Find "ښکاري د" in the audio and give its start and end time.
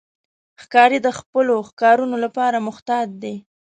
0.61-1.09